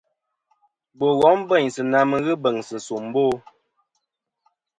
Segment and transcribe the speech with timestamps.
[0.97, 3.23] Bò wom bèynsɨ na mɨ n-ghɨ bèŋsɨ̀ nsòmbo.